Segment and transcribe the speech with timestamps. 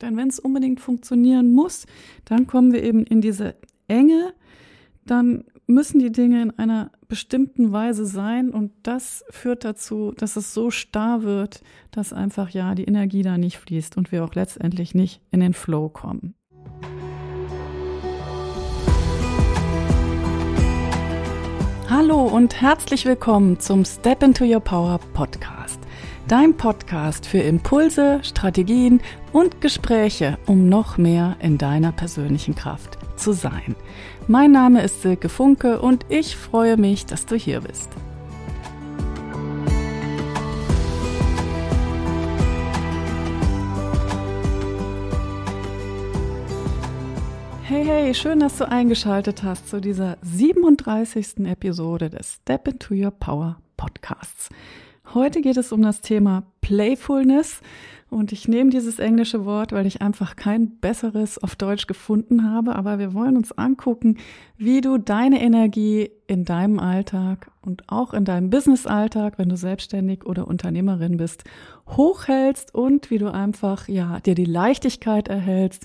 [0.00, 1.86] Denn wenn es unbedingt funktionieren muss,
[2.24, 3.56] dann kommen wir eben in diese
[3.88, 4.32] Enge,
[5.04, 10.54] dann müssen die Dinge in einer bestimmten Weise sein und das führt dazu, dass es
[10.54, 14.94] so starr wird, dass einfach ja die Energie da nicht fließt und wir auch letztendlich
[14.94, 16.34] nicht in den Flow kommen.
[21.90, 25.57] Hallo und herzlich willkommen zum Step into Your Power Podcast.
[26.28, 29.00] Dein Podcast für Impulse, Strategien
[29.32, 33.74] und Gespräche, um noch mehr in deiner persönlichen Kraft zu sein.
[34.26, 37.88] Mein Name ist Silke Funke und ich freue mich, dass du hier bist.
[47.62, 51.46] Hey, hey, schön, dass du eingeschaltet hast zu dieser 37.
[51.46, 54.50] Episode des Step into Your Power Podcasts.
[55.14, 57.62] Heute geht es um das Thema Playfulness.
[58.10, 62.74] Und ich nehme dieses englische Wort, weil ich einfach kein besseres auf Deutsch gefunden habe,
[62.74, 64.16] aber wir wollen uns angucken,
[64.56, 70.24] wie du deine Energie in deinem Alltag und auch in deinem Business-Alltag, wenn du selbstständig
[70.24, 71.44] oder Unternehmerin bist,
[71.86, 75.84] hochhältst und wie du einfach, ja, dir die Leichtigkeit erhältst,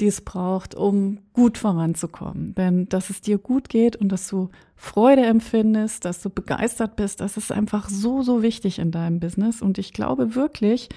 [0.00, 2.54] die es braucht, um gut voranzukommen.
[2.54, 7.20] Denn dass es dir gut geht und dass du Freude empfindest, dass du begeistert bist,
[7.20, 9.60] das ist einfach so, so wichtig in deinem Business.
[9.60, 10.88] Und ich glaube wirklich,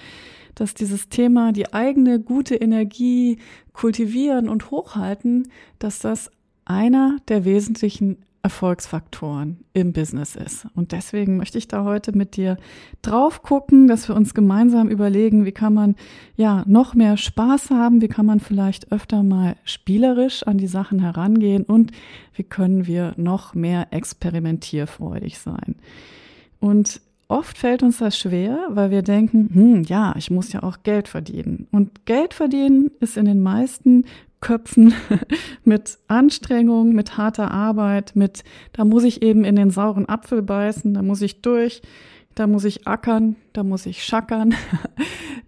[0.54, 3.38] dass dieses Thema die eigene gute Energie
[3.72, 6.30] kultivieren und hochhalten, dass das
[6.64, 10.66] einer der wesentlichen Erfolgsfaktoren im Business ist.
[10.74, 12.58] Und deswegen möchte ich da heute mit dir
[13.00, 15.96] drauf gucken, dass wir uns gemeinsam überlegen, wie kann man
[16.36, 20.98] ja noch mehr Spaß haben, wie kann man vielleicht öfter mal spielerisch an die Sachen
[20.98, 21.92] herangehen und
[22.34, 25.76] wie können wir noch mehr experimentierfreudig sein.
[26.60, 30.82] Und oft fällt uns das schwer, weil wir denken, hm, ja, ich muss ja auch
[30.82, 31.66] Geld verdienen.
[31.72, 34.04] Und Geld verdienen ist in den meisten
[34.44, 34.94] Köpfen
[35.64, 40.92] mit Anstrengung, mit harter Arbeit, mit, da muss ich eben in den sauren Apfel beißen,
[40.94, 41.80] da muss ich durch,
[42.34, 44.54] da muss ich ackern, da muss ich schackern.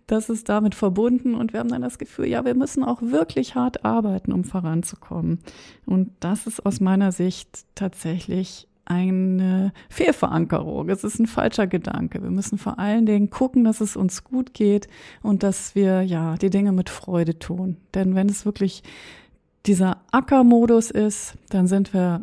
[0.09, 3.57] Das ist damit verbunden und wir haben dann das Gefühl, ja, wir müssen auch wirklich
[3.57, 5.41] hart arbeiten, um voranzukommen.
[5.84, 10.89] Und das ist aus meiner Sicht tatsächlich eine Fehlverankerung.
[10.89, 12.23] Es ist ein falscher Gedanke.
[12.23, 14.89] Wir müssen vor allen Dingen gucken, dass es uns gut geht
[15.23, 17.77] und dass wir ja die Dinge mit Freude tun.
[17.95, 18.83] Denn wenn es wirklich
[19.67, 22.23] dieser Ackermodus ist, dann sind wir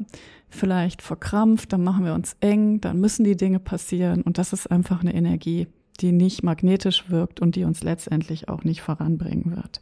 [0.49, 4.67] vielleicht verkrampft, dann machen wir uns eng, dann müssen die Dinge passieren und das ist
[4.71, 5.67] einfach eine Energie,
[5.99, 9.81] die nicht magnetisch wirkt und die uns letztendlich auch nicht voranbringen wird.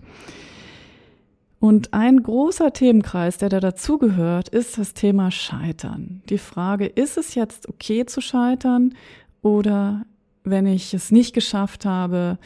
[1.61, 6.23] Und ein großer Themenkreis, der da dazugehört, ist das Thema Scheitern.
[6.27, 8.95] Die Frage, ist es jetzt okay zu scheitern
[9.44, 10.01] oder
[10.44, 12.39] wenn ich es nicht geschafft habe,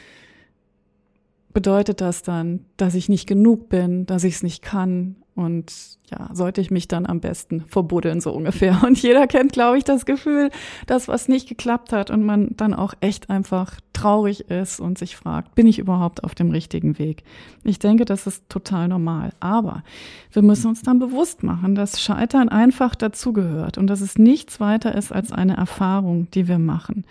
[1.53, 5.73] bedeutet das dann, dass ich nicht genug bin, dass ich es nicht kann und
[6.09, 8.81] ja, sollte ich mich dann am besten verbuddeln, so ungefähr.
[8.85, 10.49] Und jeder kennt, glaube ich, das Gefühl,
[10.87, 15.15] dass was nicht geklappt hat und man dann auch echt einfach traurig ist und sich
[15.15, 17.23] fragt, bin ich überhaupt auf dem richtigen Weg?
[17.63, 19.31] Ich denke, das ist total normal.
[19.39, 19.83] Aber
[20.31, 24.95] wir müssen uns dann bewusst machen, dass Scheitern einfach dazugehört und dass es nichts weiter
[24.95, 27.05] ist als eine Erfahrung, die wir machen.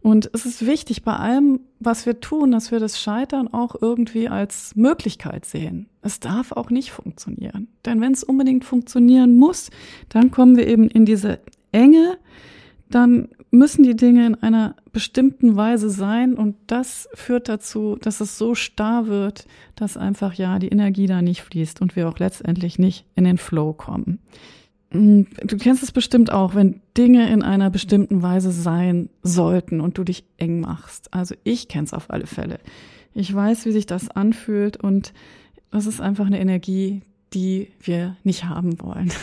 [0.00, 4.28] Und es ist wichtig bei allem, was wir tun, dass wir das Scheitern auch irgendwie
[4.28, 5.88] als Möglichkeit sehen.
[6.02, 7.68] Es darf auch nicht funktionieren.
[7.84, 9.70] Denn wenn es unbedingt funktionieren muss,
[10.08, 11.40] dann kommen wir eben in diese
[11.72, 12.18] Enge,
[12.90, 18.38] dann müssen die Dinge in einer bestimmten Weise sein und das führt dazu, dass es
[18.38, 22.78] so starr wird, dass einfach ja die Energie da nicht fließt und wir auch letztendlich
[22.78, 24.20] nicht in den Flow kommen.
[24.90, 29.98] Mm, du kennst es bestimmt auch, wenn Dinge in einer bestimmten Weise sein sollten und
[29.98, 31.12] du dich eng machst.
[31.12, 32.58] Also ich kenne es auf alle Fälle.
[33.14, 35.12] Ich weiß, wie sich das anfühlt und
[35.70, 37.02] das ist einfach eine Energie,
[37.34, 39.12] die wir nicht haben wollen.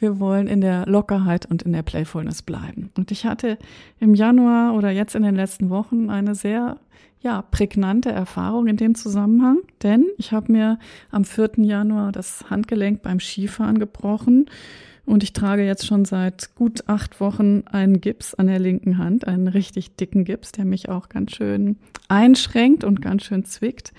[0.00, 2.90] Wir wollen in der Lockerheit und in der Playfulness bleiben.
[2.94, 3.58] Und ich hatte
[4.00, 6.78] im Januar oder jetzt in den letzten Wochen eine sehr
[7.24, 10.78] ja, prägnante Erfahrung in dem Zusammenhang, denn ich habe mir
[11.10, 11.52] am 4.
[11.56, 14.46] Januar das Handgelenk beim Skifahren gebrochen
[15.06, 19.26] und ich trage jetzt schon seit gut acht Wochen einen Gips an der linken Hand,
[19.26, 21.76] einen richtig dicken Gips, der mich auch ganz schön
[22.08, 23.94] einschränkt und ganz schön zwickt.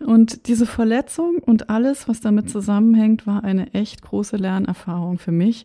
[0.00, 5.64] Und diese Verletzung und alles, was damit zusammenhängt, war eine echt große Lernerfahrung für mich.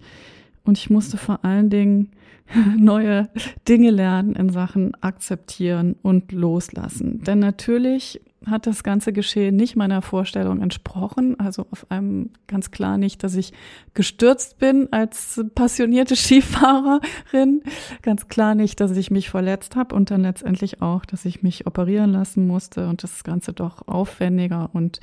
[0.66, 2.12] Und ich musste vor allen Dingen
[2.78, 3.30] neue
[3.68, 7.22] Dinge lernen in Sachen akzeptieren und loslassen.
[7.24, 11.40] Denn natürlich hat das ganze Geschehen nicht meiner Vorstellung entsprochen.
[11.40, 13.54] Also auf einem ganz klar nicht, dass ich
[13.94, 17.64] gestürzt bin als passionierte Skifahrerin.
[18.02, 21.68] Ganz klar nicht, dass ich mich verletzt habe und dann letztendlich auch, dass ich mich
[21.68, 25.00] operieren lassen musste und das Ganze doch aufwendiger und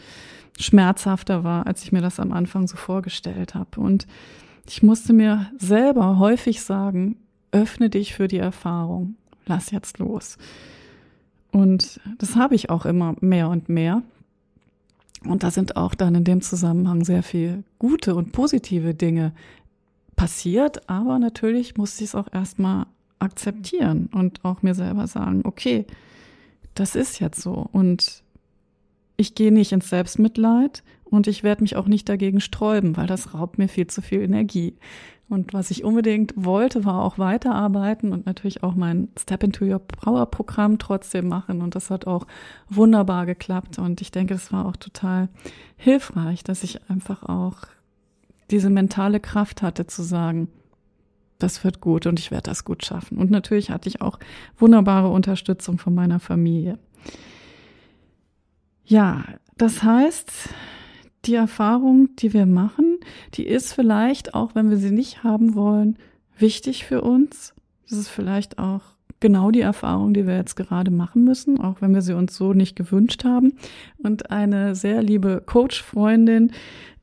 [0.58, 3.80] schmerzhafter war, als ich mir das am Anfang so vorgestellt habe.
[3.80, 4.06] Und
[4.66, 7.16] ich musste mir selber häufig sagen,
[7.52, 9.16] öffne dich für die Erfahrung,
[9.46, 10.38] lass jetzt los.
[11.50, 14.02] Und das habe ich auch immer mehr und mehr.
[15.24, 19.32] Und da sind auch dann in dem Zusammenhang sehr viel gute und positive Dinge
[20.16, 22.86] passiert, aber natürlich musste ich es auch erstmal
[23.18, 25.86] akzeptieren und auch mir selber sagen, okay,
[26.74, 28.22] das ist jetzt so und
[29.16, 33.34] ich gehe nicht ins Selbstmitleid und ich werde mich auch nicht dagegen sträuben, weil das
[33.34, 34.76] raubt mir viel zu viel Energie.
[35.28, 39.78] Und was ich unbedingt wollte, war auch weiterarbeiten und natürlich auch mein Step into Your
[39.78, 41.62] Power Programm trotzdem machen.
[41.62, 42.26] Und das hat auch
[42.68, 43.78] wunderbar geklappt.
[43.78, 45.28] Und ich denke, das war auch total
[45.76, 47.58] hilfreich, dass ich einfach auch
[48.50, 50.48] diese mentale Kraft hatte zu sagen,
[51.38, 53.16] das wird gut und ich werde das gut schaffen.
[53.16, 54.18] Und natürlich hatte ich auch
[54.58, 56.78] wunderbare Unterstützung von meiner Familie.
[58.84, 59.24] Ja,
[59.56, 60.32] das heißt,
[61.24, 62.98] die Erfahrung, die wir machen,
[63.34, 65.98] die ist vielleicht, auch wenn wir sie nicht haben wollen,
[66.38, 67.54] wichtig für uns.
[67.88, 68.82] Das ist vielleicht auch
[69.20, 72.54] genau die Erfahrung, die wir jetzt gerade machen müssen, auch wenn wir sie uns so
[72.54, 73.52] nicht gewünscht haben.
[73.98, 76.52] Und eine sehr liebe Coach-Freundin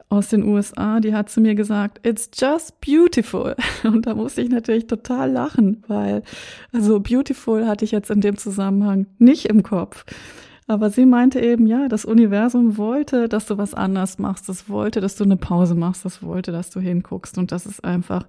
[0.09, 3.55] aus den USA, die hat zu mir gesagt, it's just beautiful.
[3.83, 6.23] Und da musste ich natürlich total lachen, weil,
[6.71, 10.05] also beautiful hatte ich jetzt in dem Zusammenhang nicht im Kopf.
[10.67, 14.49] Aber sie meinte eben, ja, das Universum wollte, dass du was anders machst.
[14.49, 16.03] Das wollte, dass du eine Pause machst.
[16.03, 17.37] Das wollte, dass du hinguckst.
[17.37, 18.27] Und das ist einfach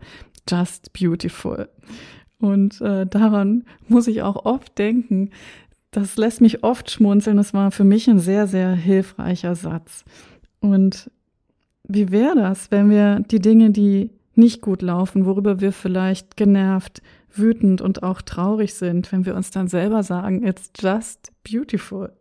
[0.49, 1.69] just beautiful.
[2.38, 5.31] Und äh, daran muss ich auch oft denken.
[5.90, 7.37] Das lässt mich oft schmunzeln.
[7.37, 10.05] Das war für mich ein sehr, sehr hilfreicher Satz.
[10.61, 11.11] Und
[11.82, 17.02] wie wäre das, wenn wir die Dinge, die nicht gut laufen, worüber wir vielleicht genervt,
[17.32, 22.12] wütend und auch traurig sind, wenn wir uns dann selber sagen, it's just beautiful.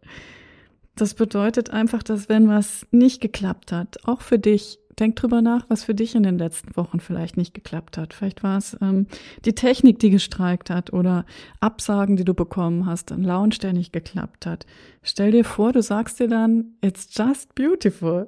[0.96, 5.66] Das bedeutet einfach, dass wenn was nicht geklappt hat, auch für dich, denk drüber nach,
[5.70, 8.16] was für dich in den letzten Wochen vielleicht nicht geklappt hat.
[8.16, 9.06] Vielleicht war es ähm,
[9.46, 11.26] die Technik, die gestreikt hat oder
[11.60, 14.66] Absagen, die du bekommen hast, ein Lounge, der nicht geklappt hat.
[15.04, 18.28] Stell dir vor, du sagst dir dann, it's just beautiful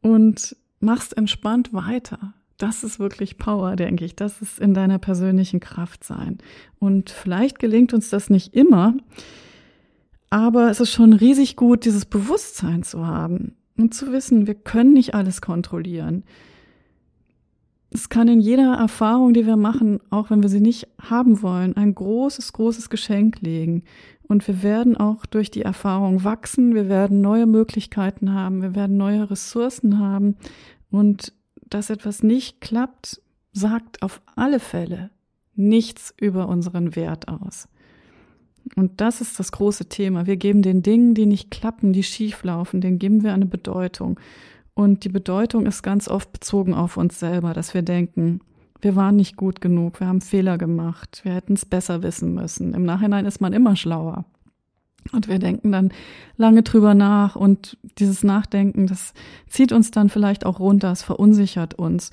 [0.00, 4.14] und machst entspannt weiter das ist wirklich Power, denke ich.
[4.14, 6.38] Das ist in deiner persönlichen Kraft sein.
[6.78, 8.94] Und vielleicht gelingt uns das nicht immer,
[10.30, 14.92] aber es ist schon riesig gut, dieses Bewusstsein zu haben und zu wissen, wir können
[14.92, 16.24] nicht alles kontrollieren.
[17.92, 21.76] Es kann in jeder Erfahrung, die wir machen, auch wenn wir sie nicht haben wollen,
[21.76, 23.82] ein großes, großes Geschenk legen.
[24.28, 28.96] Und wir werden auch durch die Erfahrung wachsen, wir werden neue Möglichkeiten haben, wir werden
[28.96, 30.36] neue Ressourcen haben.
[30.92, 31.32] Und
[31.70, 33.22] dass etwas nicht klappt,
[33.52, 35.10] sagt auf alle Fälle
[35.54, 37.68] nichts über unseren Wert aus.
[38.76, 40.26] Und das ist das große Thema.
[40.26, 44.20] Wir geben den Dingen, die nicht klappen, die schief laufen, denen geben wir eine Bedeutung.
[44.74, 48.40] Und die Bedeutung ist ganz oft bezogen auf uns selber, dass wir denken,
[48.80, 52.72] wir waren nicht gut genug, wir haben Fehler gemacht, wir hätten es besser wissen müssen.
[52.74, 54.24] Im Nachhinein ist man immer schlauer.
[55.12, 55.92] Und wir denken dann
[56.36, 59.12] lange drüber nach und dieses Nachdenken, das
[59.48, 62.10] zieht uns dann vielleicht auch runter, es verunsichert uns.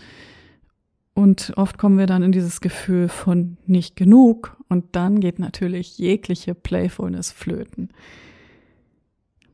[1.13, 5.97] Und oft kommen wir dann in dieses Gefühl von nicht genug und dann geht natürlich
[5.97, 7.89] jegliche Playfulness flöten.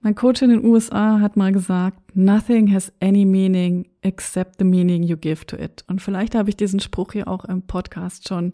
[0.01, 5.03] Mein Coach in den USA hat mal gesagt, nothing has any meaning except the meaning
[5.03, 5.86] you give to it.
[5.88, 8.51] Und vielleicht habe ich diesen Spruch hier auch im Podcast schon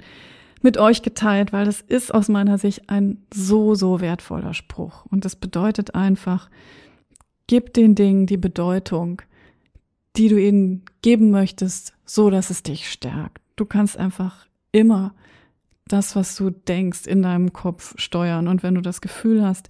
[0.61, 5.05] mit euch geteilt, weil das ist aus meiner Sicht ein so, so wertvoller Spruch.
[5.09, 6.49] Und das bedeutet einfach,
[7.47, 9.21] gib den Dingen die Bedeutung,
[10.15, 13.41] die du ihnen geben möchtest, so dass es dich stärkt.
[13.55, 15.13] Du kannst einfach immer
[15.87, 18.47] das, was du denkst, in deinem Kopf steuern.
[18.47, 19.69] Und wenn du das Gefühl hast,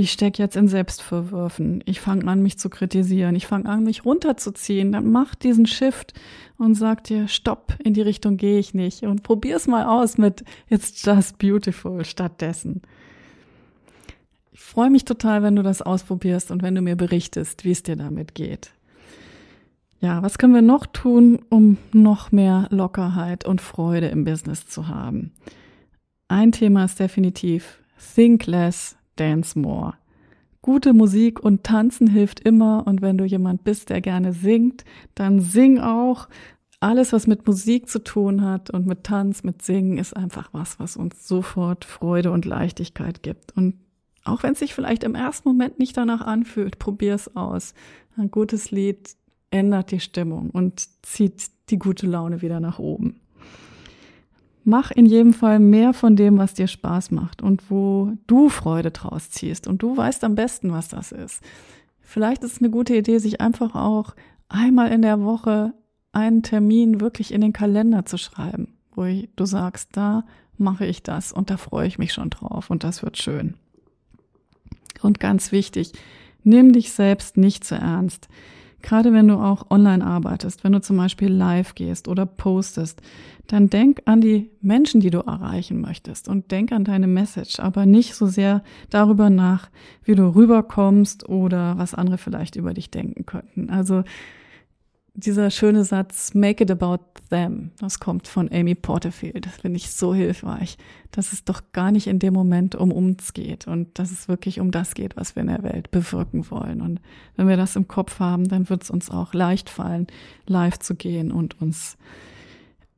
[0.00, 4.06] ich stecke jetzt in Selbstverwürfen, ich fange an, mich zu kritisieren, ich fange an, mich
[4.06, 6.14] runterzuziehen, dann mach diesen Shift
[6.56, 10.42] und sag dir, stopp, in die Richtung gehe ich nicht und probier's mal aus mit
[10.70, 12.80] It's just beautiful stattdessen.
[14.52, 17.82] Ich freue mich total, wenn du das ausprobierst und wenn du mir berichtest, wie es
[17.82, 18.70] dir damit geht.
[20.00, 24.88] Ja, was können wir noch tun, um noch mehr Lockerheit und Freude im Business zu
[24.88, 25.32] haben?
[26.28, 27.82] Ein Thema ist definitiv
[28.14, 29.94] Think Less, Dance More.
[30.62, 34.84] Gute Musik und Tanzen hilft immer und wenn du jemand bist, der gerne singt,
[35.14, 36.28] dann sing auch.
[36.82, 40.80] Alles, was mit Musik zu tun hat und mit Tanz, mit Singen, ist einfach was,
[40.80, 43.54] was uns sofort Freude und Leichtigkeit gibt.
[43.56, 43.74] Und
[44.24, 47.74] Auch wenn es sich vielleicht im ersten Moment nicht danach anfühlt, probier es aus.
[48.16, 49.14] Ein gutes Lied
[49.50, 53.20] ändert die Stimmung und zieht die gute Laune wieder nach oben.
[54.70, 58.92] Mach in jedem Fall mehr von dem, was dir Spaß macht und wo du Freude
[58.92, 59.66] draus ziehst.
[59.66, 61.42] Und du weißt am besten, was das ist.
[62.00, 64.14] Vielleicht ist es eine gute Idee, sich einfach auch
[64.48, 65.74] einmal in der Woche
[66.12, 70.24] einen Termin wirklich in den Kalender zu schreiben, wo du sagst, da
[70.56, 73.54] mache ich das und da freue ich mich schon drauf und das wird schön.
[75.02, 75.94] Und ganz wichtig,
[76.44, 78.28] nimm dich selbst nicht zu ernst.
[78.82, 83.00] Gerade wenn du auch online arbeitest, wenn du zum Beispiel live gehst oder postest,
[83.46, 87.84] dann denk an die Menschen, die du erreichen möchtest und denk an deine Message, aber
[87.84, 89.70] nicht so sehr darüber nach,
[90.04, 93.70] wie du rüberkommst oder was andere vielleicht über dich denken könnten.
[93.70, 94.04] Also
[95.14, 99.46] dieser schöne Satz, make it about them, das kommt von Amy Porterfield.
[99.46, 100.76] Das finde ich so hilfreich,
[101.10, 104.60] dass es doch gar nicht in dem Moment um uns geht und dass es wirklich
[104.60, 106.80] um das geht, was wir in der Welt bewirken wollen.
[106.80, 107.00] Und
[107.36, 110.06] wenn wir das im Kopf haben, dann wird es uns auch leicht fallen,
[110.46, 111.96] live zu gehen und uns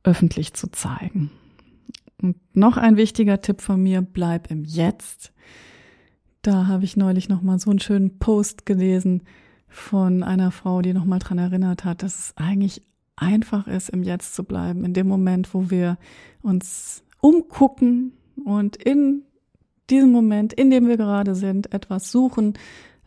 [0.03, 1.31] öffentlich zu zeigen.
[2.21, 5.33] Und noch ein wichtiger Tipp von mir, bleib im Jetzt.
[6.41, 9.23] Da habe ich neulich noch mal so einen schönen Post gelesen,
[9.73, 12.83] von einer Frau, die nochmal dran erinnert hat, dass es eigentlich
[13.15, 15.97] einfach ist, im Jetzt zu bleiben, in dem Moment, wo wir
[16.41, 18.13] uns umgucken
[18.43, 19.23] und in
[19.89, 22.53] diesem Moment, in dem wir gerade sind, etwas suchen,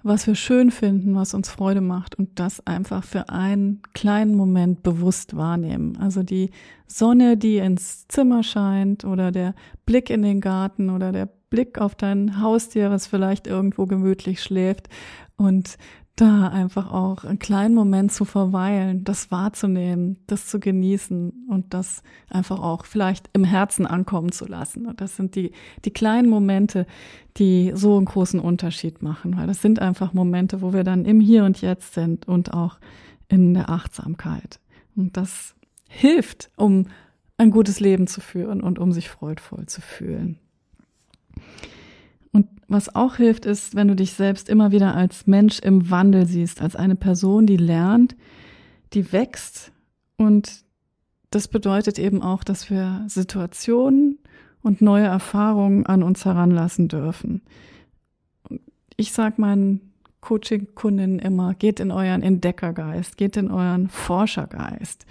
[0.03, 4.83] was wir schön finden, was uns Freude macht und das einfach für einen kleinen Moment
[4.83, 5.97] bewusst wahrnehmen.
[5.99, 6.51] Also die
[6.87, 9.55] Sonne, die ins Zimmer scheint oder der
[9.85, 14.89] Blick in den Garten oder der Blick auf dein Haustier, was vielleicht irgendwo gemütlich schläft
[15.37, 15.77] und
[16.17, 22.03] da einfach auch einen kleinen Moment zu verweilen, das wahrzunehmen, das zu genießen und das
[22.31, 24.87] einfach auch vielleicht im Herzen ankommen zu lassen.
[24.87, 25.53] Und das sind die,
[25.85, 26.87] die kleinen Momente,
[27.37, 31.21] die so einen großen Unterschied machen, weil das sind einfach Momente, wo wir dann im
[31.21, 32.79] Hier und Jetzt sind und auch
[33.29, 34.59] in der Achtsamkeit.
[34.97, 35.55] Und das
[35.87, 36.87] hilft, um
[37.37, 40.39] ein gutes Leben zu führen und um sich freudvoll zu fühlen.
[42.69, 46.61] Was auch hilft, ist, wenn du dich selbst immer wieder als Mensch im Wandel siehst,
[46.61, 48.17] als eine Person, die lernt,
[48.93, 49.73] die wächst.
[50.17, 50.65] Und
[51.31, 54.19] das bedeutet eben auch, dass wir Situationen
[54.63, 57.43] und neue Erfahrungen an uns heranlassen dürfen.
[58.97, 65.07] Ich sage meinen Coaching-Kundinnen immer, geht in euren Entdeckergeist, geht in euren Forschergeist.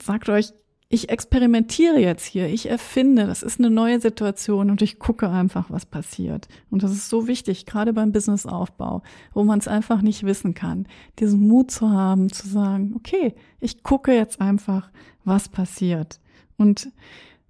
[0.00, 0.52] Sagt euch,
[0.88, 5.68] ich experimentiere jetzt hier, ich erfinde, das ist eine neue Situation und ich gucke einfach,
[5.68, 6.46] was passiert.
[6.70, 9.02] Und das ist so wichtig, gerade beim Businessaufbau,
[9.34, 10.86] wo man es einfach nicht wissen kann,
[11.18, 14.90] diesen Mut zu haben, zu sagen, okay, ich gucke jetzt einfach,
[15.24, 16.20] was passiert.
[16.56, 16.92] Und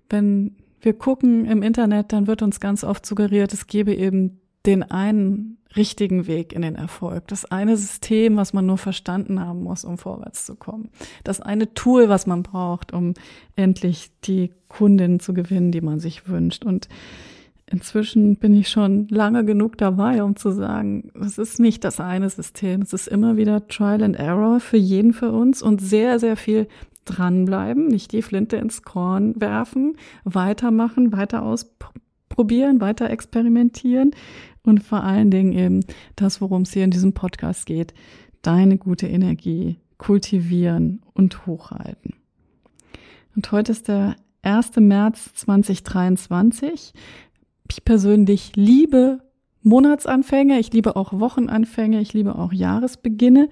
[0.08, 4.82] wenn wir gucken im Internet, dann wird uns ganz oft suggeriert, es gebe eben den
[4.82, 7.28] einen richtigen Weg in den Erfolg.
[7.28, 10.90] Das eine System, was man nur verstanden haben muss, um vorwärts zu kommen.
[11.24, 13.14] Das eine Tool, was man braucht, um
[13.54, 16.64] endlich die Kundin zu gewinnen, die man sich wünscht.
[16.64, 16.88] Und
[17.66, 22.30] inzwischen bin ich schon lange genug dabei, um zu sagen, es ist nicht das eine
[22.30, 22.82] System.
[22.82, 26.68] Es ist immer wieder Trial and Error für jeden für uns und sehr, sehr viel
[27.04, 34.10] dranbleiben, nicht die Flinte ins Korn werfen, weitermachen, weiter ausprobieren, weiter experimentieren
[34.66, 35.84] und vor allen Dingen eben
[36.16, 37.94] das, worum es hier in diesem Podcast geht,
[38.42, 42.14] deine gute Energie kultivieren und hochhalten.
[43.34, 44.76] Und heute ist der 1.
[44.76, 46.92] März 2023.
[47.70, 49.20] Ich persönlich liebe
[49.62, 53.48] Monatsanfänge, ich liebe auch Wochenanfänge, ich liebe auch Jahresbeginne,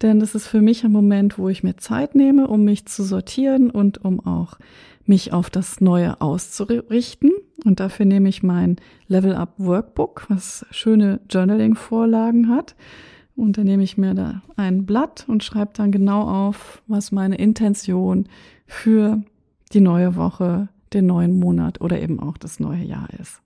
[0.00, 3.02] denn das ist für mich ein Moment, wo ich mir Zeit nehme, um mich zu
[3.02, 4.58] sortieren und um auch
[5.04, 7.32] mich auf das Neue auszurichten.
[7.64, 8.76] Und dafür nehme ich mein
[9.08, 12.76] Level Up Workbook, was schöne Journaling-Vorlagen hat.
[13.34, 17.36] Und dann nehme ich mir da ein Blatt und schreibe dann genau auf, was meine
[17.36, 18.28] Intention
[18.66, 19.22] für
[19.72, 23.40] die neue Woche, den neuen Monat oder eben auch das neue Jahr ist.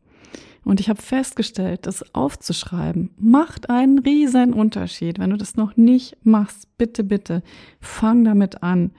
[0.64, 5.18] Und ich habe festgestellt, das aufzuschreiben macht einen riesen Unterschied.
[5.18, 7.42] Wenn du das noch nicht machst, bitte, bitte,
[7.80, 8.92] fang damit an.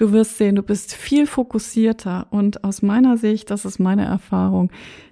[0.00, 4.70] Du wirst sehen, du bist viel fokussierter und aus meiner Sicht, das ist meine Erfahrung,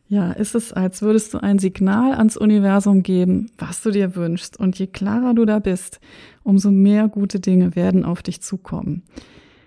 [0.08, 4.58] ja, ist es, als würdest du ein Signal ans Universum geben, was du dir wünschst.
[4.58, 6.00] Und je klarer du da bist,
[6.42, 9.02] umso mehr gute Dinge werden auf dich zukommen.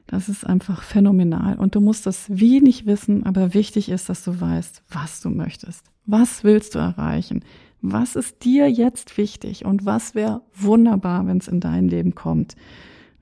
[0.07, 1.53] Das ist einfach phänomenal.
[1.59, 5.29] Und du musst das wie nicht wissen, aber wichtig ist, dass du weißt, was du
[5.29, 5.85] möchtest.
[6.07, 7.43] Was willst du erreichen?
[7.83, 9.65] Was ist dir jetzt wichtig?
[9.65, 12.55] Und was wäre wunderbar, wenn es in dein Leben kommt?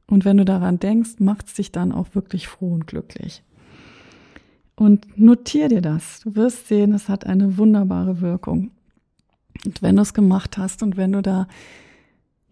[0.10, 3.44] Und wenn du daran denkst, macht es dich dann auch wirklich froh und glücklich.
[4.76, 6.22] Und notier dir das.
[6.22, 8.72] Du wirst sehen, es hat eine wunderbare Wirkung.
[9.66, 11.48] Und wenn du es gemacht hast und wenn du da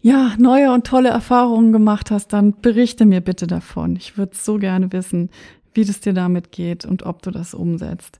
[0.02, 3.96] ja, neue und tolle Erfahrungen gemacht hast, dann berichte mir bitte davon.
[3.96, 5.30] Ich würde so gerne wissen,
[5.74, 8.20] wie das dir damit geht und ob du das umsetzt.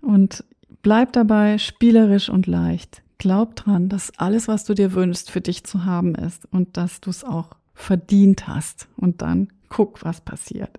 [0.00, 0.44] Und
[0.82, 3.02] bleib dabei spielerisch und leicht.
[3.18, 7.02] Glaub dran, dass alles, was du dir wünschst, für dich zu haben ist und dass
[7.02, 8.88] du es auch verdient hast.
[8.96, 10.78] Und dann guck, was passiert.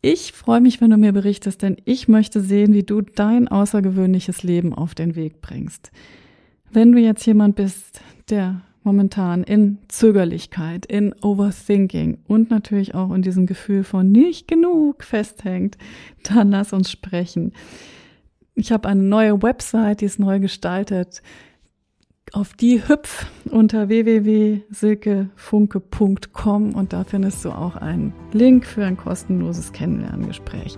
[0.00, 4.44] Ich freue mich, wenn du mir berichtest, denn ich möchte sehen, wie du dein außergewöhnliches
[4.44, 5.90] Leben auf den Weg bringst.
[6.70, 13.22] Wenn du jetzt jemand bist, der momentan in Zögerlichkeit, in Overthinking und natürlich auch in
[13.22, 15.76] diesem Gefühl von nicht genug festhängt,
[16.22, 17.52] dann lass uns sprechen.
[18.54, 21.22] Ich habe eine neue Website, die ist neu gestaltet.
[22.32, 29.72] Auf die hüpf unter www.silkefunke.com und da findest du auch einen Link für ein kostenloses
[29.72, 30.76] Kennenlerngespräch.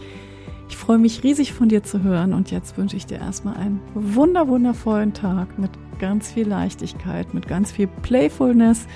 [0.69, 3.80] Ich freue mich riesig von dir zu hören und jetzt wünsche ich dir erstmal einen
[3.95, 8.87] wunder wundervollen Tag mit ganz viel Leichtigkeit, mit ganz viel Playfulness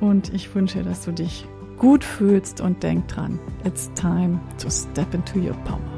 [0.00, 1.44] und ich wünsche, dass du dich
[1.76, 5.95] gut fühlst und denk dran, it's time to step into your power.